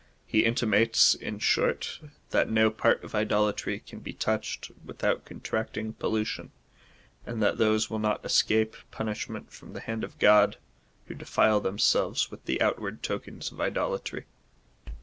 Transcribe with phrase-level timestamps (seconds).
[0.25, 1.99] He inti mates, in short,
[2.31, 6.51] that no part of idolatry^ can be touched without contracting pollution,
[7.23, 10.57] and that those will not escape punishment from the hand of God,
[11.05, 14.25] who defile themselves with the outward tokens of idolatry.